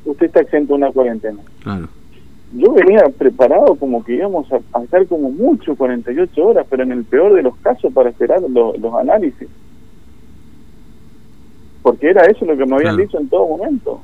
Usted 0.05 0.25
está 0.25 0.41
exento 0.41 0.73
de 0.73 0.77
una 0.77 0.91
cuarentena. 0.91 1.39
Claro 1.61 1.87
yo 2.53 2.73
venía 2.73 3.03
preparado 3.17 3.75
como 3.75 4.03
que 4.03 4.15
íbamos 4.15 4.47
a, 4.51 4.83
estar 4.83 5.05
como 5.07 5.29
mucho 5.29 5.75
48 5.75 6.45
horas, 6.45 6.65
pero 6.69 6.83
en 6.83 6.91
el 6.91 7.03
peor 7.03 7.33
de 7.33 7.43
los 7.43 7.55
casos 7.57 7.93
para 7.93 8.09
esperar 8.09 8.41
los 8.41 8.93
análisis. 8.95 9.47
Porque 11.81 12.09
era 12.09 12.25
eso 12.25 12.45
lo 12.45 12.57
que 12.57 12.65
me 12.65 12.75
habían 12.75 12.97
dicho 12.97 13.19
en 13.19 13.29
todo 13.29 13.47
momento. 13.47 14.01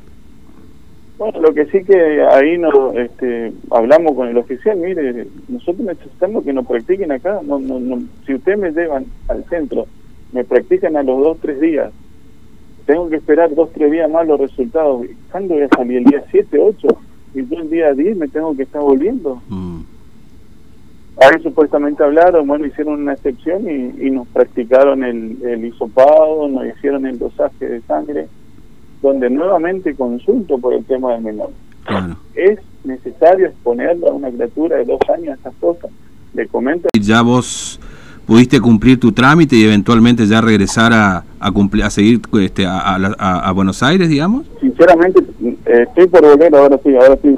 Bueno, 1.18 1.40
lo 1.40 1.54
que 1.54 1.66
sí 1.68 1.84
que 1.84 2.24
ahí 2.24 2.58
no, 2.58 2.92
este, 2.92 3.54
hablamos 3.72 4.14
con 4.16 4.28
el 4.28 4.38
oficial, 4.38 4.78
mire, 4.78 5.28
nosotros 5.48 5.86
necesitamos 5.86 6.44
que 6.44 6.54
nos 6.54 6.68
practiquen 6.68 7.12
acá. 7.12 7.40
No, 7.44 7.58
no, 7.58 7.80
no, 7.80 8.04
si 8.26 8.34
ustedes 8.34 8.60
me 8.60 8.72
llevan 8.72 9.06
al 9.30 9.44
centro, 9.46 9.88
me 10.34 10.44
practican 10.44 10.98
a 10.98 11.04
los 11.04 11.20
dos, 11.22 11.38
tres 11.42 11.62
días, 11.62 11.92
tengo 12.86 13.10
que 13.10 13.16
esperar 13.16 13.54
dos, 13.56 13.72
tres 13.74 13.92
días 13.92 14.10
más 14.10 14.28
los 14.28 14.40
resultados. 14.40 15.06
¿Cuándo 15.32 15.56
voy 15.56 15.64
a 15.64 15.70
salir? 15.70 15.98
¿El 15.98 16.04
día 16.06 16.24
7, 16.30 16.60
8? 16.60 16.88
Y 17.36 17.46
yo 17.48 17.62
el 17.62 17.70
día 17.70 17.94
10 17.94 18.18
me 18.18 18.28
tengo 18.28 18.56
que 18.56 18.64
estar 18.64 18.82
volviendo. 18.82 19.42
Mm. 19.50 19.82
Ahí 21.18 21.42
supuestamente 21.44 22.04
hablaron, 22.04 22.48
bueno, 22.48 22.66
hicieron 22.66 23.02
una 23.02 23.14
excepción 23.14 23.64
y, 23.70 24.10
nos 24.10 24.28
practicaron 24.28 25.04
el, 25.04 25.38
el 25.44 25.66
hisopado, 25.66 26.48
nos 26.50 26.66
hicieron 26.68 27.06
el 27.06 27.18
dosaje 27.18 27.66
de 27.66 27.82
sangre, 27.82 28.28
donde 29.02 29.30
nuevamente 29.30 29.96
consulto 29.96 30.58
por 30.58 30.74
el 30.74 30.84
tema 30.86 31.14
del 31.14 31.22
menor. 31.22 31.52
Es 32.34 32.60
necesario 32.84 33.48
exponerlo 33.48 34.08
a 34.08 34.14
una 34.14 34.30
criatura 34.30 34.78
de 34.78 34.86
dos 34.86 35.00
años 35.14 35.30
a 35.30 35.34
estas 35.36 35.54
cosas. 35.56 35.92
Le 36.34 36.48
comento. 36.48 36.90
Y 36.94 37.00
ya 37.00 37.22
vos 37.22 37.80
pudiste 38.26 38.60
cumplir 38.60 39.00
tu 39.00 39.12
trámite 39.12 39.56
y 39.56 39.64
eventualmente 39.64 40.26
ya 40.26 40.42
regresar 40.42 40.92
a, 40.94 41.24
a, 41.40 41.52
cumplir, 41.52 41.84
a 41.84 41.90
seguir 41.90 42.22
este, 42.42 42.66
a, 42.66 42.96
a, 42.96 43.52
Buenos 43.52 43.84
Aires, 43.84 44.10
digamos? 44.10 44.46
Sinceramente, 44.60 45.22
eh, 45.66 45.84
estoy 45.88 46.08
por 46.08 46.22
volver, 46.22 46.56
ahora 46.56 46.80
sí, 46.84 46.96
ahora 46.96 47.18
sí, 47.22 47.36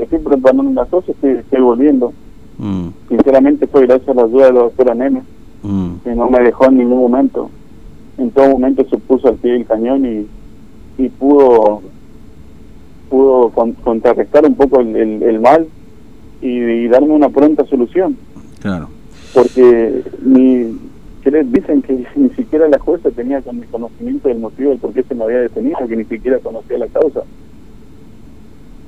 estoy 0.00 0.18
preparando 0.18 0.62
una 0.62 0.84
cosa, 0.86 1.12
estoy, 1.12 1.32
estoy 1.32 1.60
volviendo. 1.60 2.12
Mm. 2.58 2.88
Sinceramente 3.08 3.66
fue 3.66 3.86
gracias 3.86 4.08
a 4.08 4.14
la 4.14 4.24
ayuda 4.24 4.46
de 4.46 4.52
la 4.52 4.60
doctora 4.60 4.94
Neme, 4.94 5.22
mm. 5.62 5.94
que 6.04 6.14
no 6.14 6.30
me 6.30 6.40
dejó 6.40 6.66
en 6.66 6.78
ningún 6.78 6.98
momento. 6.98 7.50
En 8.18 8.30
todo 8.30 8.48
momento 8.50 8.84
se 8.88 8.98
puso 8.98 9.28
al 9.28 9.36
pie 9.36 9.52
del 9.52 9.66
cañón 9.66 10.04
y, 10.04 10.26
y 11.02 11.08
pudo 11.08 11.82
pudo 13.08 13.50
contrarrestar 13.50 14.46
un 14.46 14.54
poco 14.54 14.80
el, 14.80 14.96
el, 14.96 15.40
mal 15.40 15.66
y, 16.40 16.48
y 16.48 16.88
darme 16.88 17.12
una 17.12 17.28
pronta 17.28 17.64
solución. 17.66 18.16
Claro 18.60 18.88
porque 19.32 20.02
ni 20.24 20.76
dicen 21.24 21.82
que 21.82 22.04
ni 22.16 22.30
siquiera 22.30 22.68
la 22.68 22.78
jueza 22.78 23.10
tenía 23.10 23.40
con 23.42 23.58
mi 23.58 23.66
conocimiento 23.66 24.28
del 24.28 24.38
motivo 24.38 24.70
del 24.70 24.78
por 24.78 24.92
qué 24.92 25.02
se 25.02 25.14
me 25.14 25.24
había 25.24 25.38
detenido, 25.38 25.78
que 25.88 25.96
ni 25.96 26.04
siquiera 26.04 26.38
conocía 26.38 26.78
la 26.78 26.88
causa. 26.88 27.22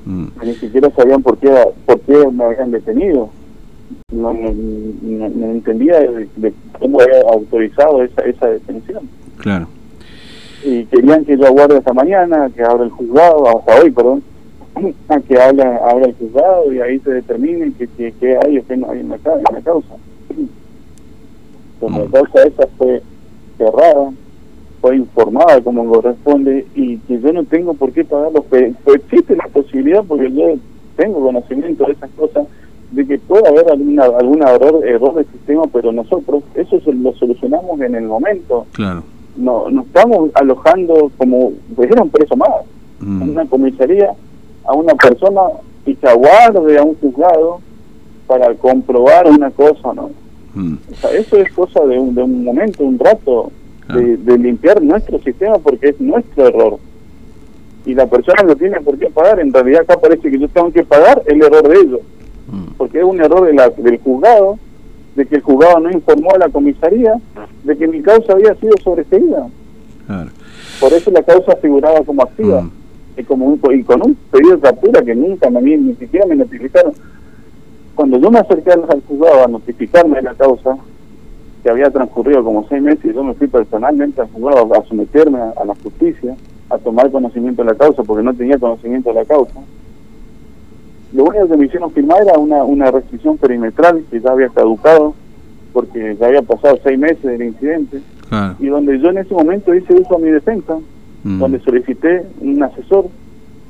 Mm. 0.04 0.26
Ni 0.44 0.54
siquiera 0.54 0.90
sabían 0.90 1.22
por 1.22 1.38
qué, 1.38 1.50
por 1.86 2.00
qué 2.00 2.26
me 2.32 2.44
habían 2.44 2.70
detenido. 2.70 3.30
No, 4.12 4.32
no, 4.32 4.48
entendía 5.50 6.00
de, 6.00 6.52
cómo 6.78 7.00
había 7.00 7.20
autorizado 7.32 8.02
esa, 8.02 8.22
esa 8.22 8.46
detención. 8.48 9.08
Claro. 9.38 9.68
Y 10.64 10.84
querían 10.86 11.24
que 11.24 11.36
yo 11.36 11.46
aguarde 11.46 11.78
hasta 11.78 11.92
mañana, 11.92 12.50
que 12.54 12.62
abra 12.62 12.84
el 12.84 12.90
juzgado, 12.90 13.58
hasta 13.58 13.80
hoy, 13.82 13.90
perdón, 13.90 14.22
que 15.28 15.40
abra, 15.40 15.76
abra 15.88 16.06
el 16.06 16.14
juzgado 16.14 16.72
y 16.72 16.80
ahí 16.80 16.98
se 17.00 17.10
determine 17.12 17.72
qué 17.78 17.86
que, 17.86 18.12
que 18.12 18.36
hay 18.38 18.58
o 18.58 18.66
qué 18.66 18.76
no 18.76 18.90
hay 18.90 19.00
en 19.00 19.08
la, 19.10 19.16
en 19.16 19.54
la 19.54 19.60
causa. 19.62 19.94
Pues 21.80 21.92
la 21.92 21.98
Mm. 22.04 22.10
causa 22.12 22.42
esa 22.44 22.66
fue 22.78 23.02
cerrada, 23.58 24.10
fue 24.84 24.96
informada 24.96 25.62
como 25.62 25.82
corresponde 25.90 26.66
y 26.74 26.98
que 26.98 27.18
yo 27.18 27.32
no 27.32 27.42
tengo 27.44 27.72
por 27.72 27.90
qué 27.92 28.04
pagar 28.04 28.30
los 28.32 28.44
pues 28.44 28.74
existe 28.96 29.34
la 29.34 29.48
posibilidad 29.48 30.04
porque 30.06 30.30
yo 30.30 30.56
tengo 30.94 31.20
conocimiento 31.20 31.86
de 31.86 31.92
esas 31.92 32.10
cosas 32.10 32.46
de 32.92 33.06
que 33.06 33.18
puede 33.18 33.48
haber 33.48 33.70
alguna 33.70 34.04
algún 34.04 34.42
error 34.42 34.86
error 34.86 35.14
del 35.14 35.24
sistema 35.32 35.62
pero 35.72 35.90
nosotros 35.90 36.42
eso 36.54 36.78
se 36.80 36.92
lo 36.92 37.14
solucionamos 37.14 37.80
en 37.80 37.94
el 37.94 38.04
momento 38.04 38.66
Claro. 38.72 39.02
no 39.38 39.70
no 39.70 39.80
estamos 39.80 40.28
alojando 40.34 41.10
como 41.16 41.52
pues 41.74 41.90
era 41.90 42.02
un 42.02 42.10
preso 42.10 42.36
más 42.36 42.50
en 43.00 43.18
Mm. 43.20 43.30
una 43.30 43.46
comisaría 43.46 44.10
a 44.66 44.74
una 44.74 44.94
persona 44.96 45.40
y 45.86 45.94
que 45.94 46.06
aguarde 46.08 46.76
a 46.78 46.82
un 46.82 46.94
juzgado 46.96 47.60
para 48.26 48.52
comprobar 48.56 49.26
una 49.30 49.50
cosa 49.50 49.94
no 49.94 50.10
Mm. 50.54 50.74
o 50.92 50.94
sea, 50.96 51.10
eso 51.12 51.38
es 51.38 51.50
cosa 51.54 51.80
de 51.86 51.98
un, 51.98 52.14
de 52.14 52.22
un 52.22 52.44
momento, 52.44 52.84
un 52.84 52.96
rato, 52.98 53.50
de, 53.88 54.16
de 54.16 54.38
limpiar 54.38 54.82
nuestro 54.82 55.18
sistema 55.18 55.58
porque 55.58 55.90
es 55.90 56.00
nuestro 56.00 56.46
error. 56.48 56.78
Y 57.86 57.94
la 57.94 58.06
persona 58.06 58.42
no 58.46 58.56
tiene 58.56 58.80
por 58.80 58.98
qué 58.98 59.08
pagar. 59.10 59.40
En 59.40 59.52
realidad 59.52 59.82
acá 59.82 60.00
parece 60.00 60.30
que 60.30 60.38
yo 60.38 60.48
tengo 60.48 60.72
que 60.72 60.84
pagar 60.84 61.22
el 61.26 61.42
error 61.42 61.68
de 61.68 61.76
ellos. 61.76 62.00
Mm. 62.50 62.72
Porque 62.78 62.98
es 62.98 63.04
un 63.04 63.20
error 63.20 63.46
de 63.46 63.52
la, 63.52 63.68
del 63.68 63.98
juzgado, 63.98 64.58
de 65.16 65.26
que 65.26 65.36
el 65.36 65.42
juzgado 65.42 65.80
no 65.80 65.90
informó 65.90 66.30
a 66.34 66.38
la 66.38 66.48
comisaría 66.48 67.14
de 67.62 67.76
que 67.76 67.86
mi 67.86 68.00
causa 68.00 68.32
había 68.32 68.54
sido 68.54 68.72
sobreseída. 68.82 69.48
Claro. 70.06 70.30
Por 70.80 70.92
eso 70.92 71.10
la 71.10 71.22
causa 71.22 71.56
figuraba 71.56 72.00
como 72.04 72.22
activa. 72.22 72.62
Mm. 72.62 72.70
Y, 73.16 73.22
como 73.24 73.46
un- 73.46 73.60
y 73.78 73.82
con 73.84 74.00
un 74.02 74.14
pedido 74.30 74.56
de 74.56 74.60
captura 74.62 75.02
que 75.02 75.14
nunca 75.14 75.48
me, 75.50 75.60
ni, 75.60 75.76
ni 75.76 75.94
siquiera 75.94 76.26
me 76.26 76.34
notificaron. 76.36 76.92
Cuando 77.94 78.18
yo 78.18 78.28
me 78.30 78.40
acerqué 78.40 78.72
al 78.72 79.02
juzgado 79.06 79.44
a 79.44 79.46
notificarme 79.46 80.16
de 80.16 80.22
la 80.22 80.34
causa, 80.34 80.76
que 81.64 81.70
había 81.70 81.90
transcurrido 81.90 82.44
como 82.44 82.68
seis 82.68 82.82
meses, 82.82 83.06
y 83.06 83.14
yo 83.14 83.24
me 83.24 83.32
fui 83.34 83.48
personalmente 83.48 84.20
al 84.20 84.28
juzgado 84.28 84.72
a 84.74 84.84
someterme 84.84 85.38
a, 85.38 85.54
a 85.60 85.64
la 85.64 85.74
justicia, 85.82 86.36
a 86.70 86.78
tomar 86.78 87.10
conocimiento 87.10 87.62
de 87.64 87.70
la 87.72 87.74
causa, 87.74 88.02
porque 88.04 88.22
no 88.22 88.34
tenía 88.34 88.58
conocimiento 88.58 89.08
de 89.08 89.14
la 89.16 89.24
causa. 89.24 89.60
Lo 91.14 91.24
único 91.24 91.48
que 91.48 91.56
me 91.56 91.66
hicieron 91.66 91.90
firmar 91.92 92.22
era 92.22 92.38
una, 92.38 92.64
una 92.64 92.90
restricción 92.90 93.38
perimetral 93.38 94.04
que 94.10 94.20
ya 94.20 94.30
había 94.30 94.48
caducado, 94.50 95.14
porque 95.72 96.16
ya 96.20 96.26
había 96.26 96.42
pasado 96.42 96.78
seis 96.84 96.98
meses 96.98 97.22
del 97.22 97.42
incidente, 97.42 98.00
Claro. 98.28 98.56
y 98.60 98.66
donde 98.66 98.98
yo 99.00 99.10
en 99.10 99.18
ese 99.18 99.34
momento 99.34 99.74
hice 99.74 99.94
uso 99.94 100.16
a 100.16 100.18
mi 100.18 100.30
defensa, 100.30 100.76
Mm. 101.24 101.38
donde 101.40 101.58
solicité 101.60 102.26
un 102.42 102.62
asesor, 102.62 103.06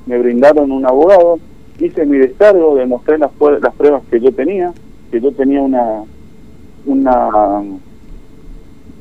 me 0.07 0.19
brindaron 0.19 0.73
un 0.73 0.85
abogado, 0.85 1.39
hice 1.79 2.05
mi 2.05 2.19
descargo, 2.19 2.75
demostré 2.75 3.17
las, 3.19 3.31
las 3.63 3.75
pruebas 3.77 4.03
que 4.11 4.19
yo 4.19 4.33
tenía, 4.33 4.73
que 5.13 5.21
yo 5.21 5.31
tenía 5.31 5.63
una 5.63 6.03
una 6.87 7.63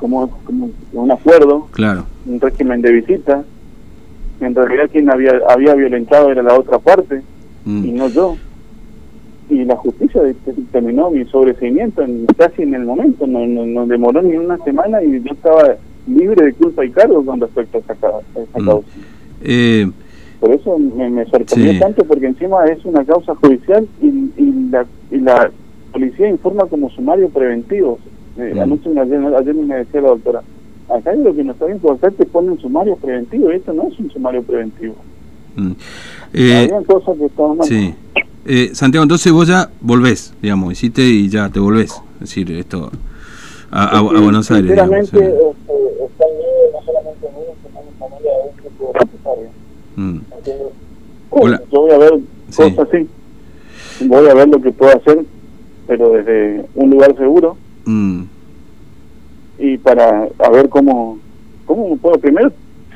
como, 0.04 0.30
como 0.44 0.70
un 0.92 1.12
acuerdo, 1.12 1.68
Claro. 1.72 2.04
un 2.26 2.42
régimen 2.42 2.82
de 2.82 2.92
visita, 2.92 3.42
en 4.42 4.54
realidad 4.54 4.90
quien 4.92 5.10
había 5.10 5.32
había 5.48 5.74
violentado 5.76 6.30
era 6.30 6.44
la 6.44 6.56
otra 6.60 6.78
parte 6.78 7.22
y 7.66 7.70
Mm. 7.70 7.96
no 7.96 8.10
yo. 8.10 8.36
Y 9.50 9.64
la 9.64 9.78
justicia 9.78 10.22
terminó 10.74 11.10
mi 11.10 11.24
sobreseimiento 11.26 12.02
en, 12.02 12.26
casi 12.38 12.64
en 12.64 12.74
el 12.74 12.84
momento, 12.84 13.26
no, 13.28 13.46
no, 13.48 13.66
no 13.66 13.86
demoró 13.88 14.22
ni 14.22 14.36
una 14.36 14.58
semana 14.66 15.02
y 15.02 15.22
yo 15.22 15.32
estaba 15.34 15.76
libre 16.06 16.48
de 16.48 16.54
culpa 16.54 16.84
y 16.84 16.90
cargo 16.92 17.24
con 17.26 17.40
respecto 17.40 17.78
a 17.78 17.94
esa, 17.94 18.08
a 18.08 18.44
esa 18.44 18.60
Mm. 18.60 18.66
causa. 18.66 18.88
Eh, 19.42 19.90
Por 20.42 20.52
eso 20.52 20.78
me, 20.78 21.10
me 21.10 21.24
sorprendió 21.28 21.72
Sí. 21.72 21.80
tanto 21.80 22.04
porque 22.04 22.26
encima 22.28 22.66
es 22.66 22.84
una 22.84 23.06
causa 23.06 23.34
judicial 23.36 23.88
y, 24.02 24.08
y, 24.36 24.68
la, 24.70 24.86
y 25.12 25.18
la 25.20 25.50
policía 25.94 26.28
informa 26.28 26.66
como 26.66 26.90
sumario 26.90 27.30
preventivo. 27.30 27.98
Eh, 28.38 28.54
me- 28.56 29.02
ayer, 29.02 29.36
ayer 29.36 29.56
me 29.56 29.76
decía 29.76 30.02
la 30.02 30.10
doctora, 30.10 30.42
acá 30.90 31.14
lo 31.14 31.36
que 31.36 31.44
no 31.44 31.52
está 31.54 31.66
bien 31.66 31.80
porque 31.80 32.08
acá 32.08 32.16
te 32.18 32.26
ponen 32.26 32.58
sumario 32.60 32.96
preventivo 32.96 33.52
y 33.52 33.56
esto 33.56 33.74
no 33.74 33.88
es 33.88 34.00
un 34.00 34.10
sumario 34.12 34.42
preventivo. 34.44 34.96
mm. 35.56 35.72
Eh, 36.34 36.68
Había 36.72 36.86
cosas 36.88 37.18
que 37.18 37.26
estaban 37.26 37.58
mal. 37.58 37.68
sí. 37.68 37.94
Eh, 38.46 38.72
Santiago, 38.74 39.04
entonces 39.04 39.32
vos 39.32 39.48
ya 39.48 39.70
volvés, 39.80 40.34
digamos, 40.42 40.74
hiciste 40.74 41.02
y 41.04 41.30
ya 41.30 41.50
te 41.50 41.60
volvés. 41.62 41.92
Es 42.16 42.20
decir, 42.22 42.52
esto 42.52 42.92
a, 43.72 43.84
a- 43.84 44.00
a 44.00 44.02
Porque, 44.04 44.20
Buenos 44.20 44.52
Aires. 44.52 44.70
digamos, 44.72 44.96
Sinceramente, 45.10 45.38
sí. 45.42 45.50
este, 45.50 46.04
está 46.06 46.26
en 46.26 46.38
medio, 46.38 46.72
no 46.74 46.86
solamente 46.86 47.28
en 47.28 47.34
sino 47.64 47.80
en 47.80 47.86
mi 47.86 47.92
familia 48.00 48.32
de 48.34 48.86
un 48.86 49.02
empresario. 49.02 49.50
Mm. 49.96 50.20
¿entiendes? 50.38 50.68
Hola. 51.30 51.62
Yo 51.72 51.82
voy 51.82 51.92
a 51.92 51.98
ver 52.00 52.20
Sí. 52.50 52.64
cosas 52.64 52.80
así. 52.90 53.08
Voy 54.08 54.28
a 54.28 54.34
ver 54.34 54.48
lo 54.50 54.62
que 54.62 54.72
puedo 54.72 54.98
hacer, 54.98 55.20
pero 55.88 56.10
desde 56.12 56.66
un 56.76 56.90
lugar 56.90 57.16
seguro 57.16 57.56
Mm. 57.86 58.24
y 59.60 59.78
para 59.78 60.28
a 60.40 60.50
ver 60.50 60.70
cómo 60.70 61.20
cómo 61.66 61.96
puedo 61.98 62.18
primero 62.18 62.52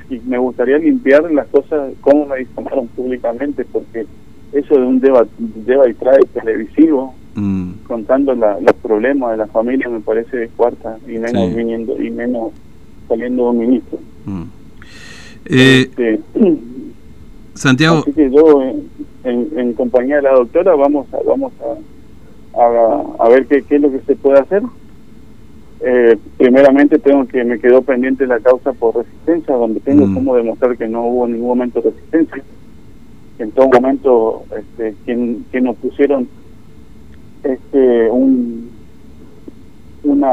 y 0.10 0.20
me 0.20 0.38
gustaría 0.38 0.77
limpiar 0.77 1.29
las 1.32 1.48
cosas 1.48 1.91
cómo 2.01 2.25
me 2.25 2.38
difamaron 2.39 2.88
públicamente 2.88 3.65
porque 3.65 4.06
eso 4.53 4.75
de 4.75 4.82
un 4.86 5.00
deba, 5.00 5.25
deba 5.38 5.89
y 5.89 5.94
trae 5.94 6.20
televisivo 6.34 7.13
Mm. 7.39 7.84
contando 7.88 8.34
la, 8.34 8.60
los 8.60 8.74
problemas 8.77 9.29
de 9.32 9.38
la 9.38 9.46
familia 9.48 9.88
me 9.89 10.00
parece 10.00 10.36
de 10.38 10.48
cuarta 10.50 10.98
y 11.08 11.20
menos 11.20 11.50
Sí. 11.50 11.56
viniendo 11.56 12.01
y 12.01 12.10
menos 12.10 12.51
saliendo 13.08 13.51
un 13.51 13.60
ministro 13.60 14.00
Mm. 14.25 14.44
Eh, 15.46 15.82
Este, 15.82 16.20
Santiago, 17.53 18.00
así 18.00 18.12
que 18.13 18.29
yo 18.32 18.62
en, 18.63 18.89
en- 19.24 19.60
en 19.60 19.74
compañía 19.74 20.17
de 20.17 20.22
la 20.24 20.34
doctora 20.34 20.75
vamos 20.75 21.08
a 21.13 21.17
vamos 21.27 21.51
a, 21.62 21.75
a, 22.60 23.24
a 23.26 23.30
ver 23.30 23.46
qué, 23.48 23.62
qué 23.64 23.76
es 23.76 23.82
lo 23.82 23.92
que 23.92 24.00
se 24.02 24.16
puede 24.16 24.40
hacer 24.40 24.64
Eh, 25.80 26.18
primeramente 26.38 26.98
tengo 26.98 27.28
que 27.28 27.44
me 27.44 27.60
quedó 27.60 27.84
pendiente 27.84 28.26
la 28.26 28.40
causa 28.40 28.74
por 28.74 28.96
resistencia 28.96 29.54
donde 29.56 29.80
tengo 29.80 30.08
Mm. 30.08 30.14
como 30.16 30.36
demostrar 30.36 30.76
que 30.76 30.88
no 30.88 31.06
hubo 31.06 31.28
ningún 31.28 31.50
momento 31.50 31.82
de 31.82 31.92
resistencia 31.92 32.44
en 33.40 33.52
todo 33.52 33.70
momento 33.70 34.44
este 34.58 34.96
quien, 35.06 35.46
quien 35.52 35.66
nos 35.66 35.76
pusieron 35.76 36.28
este 37.44 38.10
un 38.10 38.72
una 40.04 40.28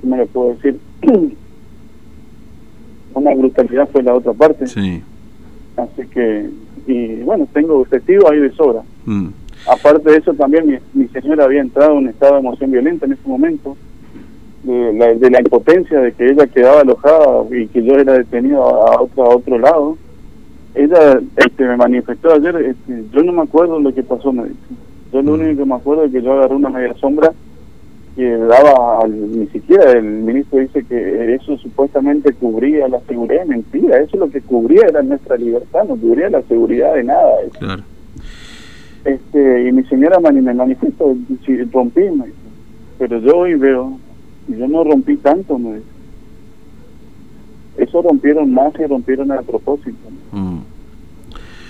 cómo 0.00 0.16
le 0.16 0.26
puedo 0.26 0.54
decir 0.54 0.78
una 3.14 3.34
brutalidad 3.34 3.88
fue 3.90 4.02
la 4.02 4.14
otra 4.14 4.32
parte 4.32 4.66
sí. 4.68 5.02
así 5.76 6.06
que 6.08 6.48
y 6.86 7.16
bueno 7.22 7.46
tengo 7.52 7.84
testigos 7.86 8.30
ahí 8.30 8.38
de 8.38 8.52
sobra 8.52 8.82
Mm. 9.06 9.28
Aparte 9.66 10.10
de 10.10 10.16
eso 10.18 10.32
también 10.34 10.66
mi, 10.66 10.78
mi 10.94 11.08
señora 11.08 11.44
había 11.44 11.60
entrado 11.60 11.92
en 11.92 11.98
un 11.98 12.08
estado 12.08 12.34
de 12.34 12.40
emoción 12.40 12.70
violenta 12.70 13.06
en 13.06 13.12
ese 13.12 13.28
momento 13.28 13.76
de 14.64 14.92
la, 14.92 15.14
de 15.14 15.30
la 15.30 15.40
impotencia 15.40 16.00
de 16.00 16.12
que 16.12 16.28
ella 16.30 16.46
quedaba 16.46 16.80
alojada 16.82 17.44
y 17.50 17.66
que 17.68 17.82
yo 17.82 17.94
era 17.94 18.12
detenido 18.14 18.62
a, 18.62 19.00
otro 19.02 19.24
a 19.24 19.36
otro 19.36 19.58
lado 19.58 19.96
ella 20.74 21.18
este, 21.36 21.64
me 21.64 21.76
manifestó 21.76 22.32
ayer 22.32 22.56
este, 22.56 23.04
yo 23.12 23.22
no 23.22 23.32
me 23.32 23.42
acuerdo 23.42 23.80
lo 23.80 23.92
que 23.94 24.02
pasó 24.02 24.32
me 24.32 24.44
dice 24.44 24.56
yo 25.12 25.22
lo 25.22 25.32
Mm. 25.32 25.40
único 25.40 25.62
que 25.62 25.68
me 25.68 25.74
acuerdo 25.74 26.04
es 26.04 26.12
que 26.12 26.22
yo 26.22 26.32
agarré 26.32 26.54
una 26.54 26.68
media 26.70 26.94
sombra 26.94 27.32
que 28.16 28.36
daba 28.36 29.00
al, 29.02 29.38
ni 29.38 29.46
siquiera 29.48 29.92
el 29.92 30.02
ministro 30.04 30.58
dice 30.58 30.84
que 30.84 31.34
eso 31.34 31.56
supuestamente 31.58 32.32
cubría 32.34 32.86
la 32.88 33.00
seguridad 33.08 33.44
mentira 33.46 33.98
eso 33.98 34.16
lo 34.18 34.28
que 34.30 34.40
cubría 34.40 34.86
era 34.88 35.02
nuestra 35.02 35.36
libertad 35.36 35.84
no 35.88 35.96
cubría 35.96 36.28
la 36.30 36.42
seguridad 36.42 36.94
de 36.94 37.04
nada 37.04 37.32
Claro. 37.58 37.82
Este 39.04 39.68
y 39.68 39.72
mi 39.72 39.82
señora 39.84 40.18
mani- 40.20 40.40
me 40.42 40.52
manifestó 40.54 41.16
si 41.46 41.62
rompí 41.64 42.00
me 42.02 42.26
dice. 42.26 42.36
pero 42.98 43.18
yo 43.20 43.36
hoy 43.38 43.54
veo 43.54 43.98
y 44.48 44.56
yo 44.56 44.68
no 44.68 44.84
rompí 44.84 45.16
tanto 45.16 45.58
me 45.58 45.76
dice. 45.76 45.86
eso 47.78 48.02
rompieron 48.02 48.52
más 48.52 48.72
y 48.78 48.84
rompieron 48.86 49.30
a 49.32 49.42
propósito 49.42 49.96
Mm. 50.32 50.58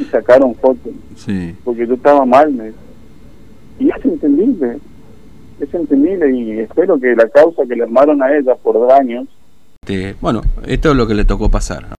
y 0.01 0.05
sacaron 0.05 0.55
fotos 0.57 0.93
Sí. 1.17 1.55
porque 1.65 1.87
yo 1.87 1.95
estaba 1.95 2.25
mal 2.25 2.53
me 2.53 2.67
dice. 2.67 2.79
y 3.79 3.89
es 3.91 4.05
entendible 4.05 4.79
es 5.61 5.73
entendible 5.75 6.35
y 6.37 6.51
espero 6.61 6.99
que 6.99 7.15
la 7.15 7.29
causa 7.29 7.63
que 7.67 7.77
le 7.77 7.83
armaron 7.85 8.23
a 8.23 8.35
ella 8.37 8.55
por 8.57 8.87
daños 8.89 9.29
Este, 9.83 10.15
bueno, 10.21 10.43
esto 10.67 10.91
es 10.91 10.97
lo 10.97 11.07
que 11.07 11.15
le 11.15 11.25
tocó 11.25 11.49
pasar. 11.49 11.85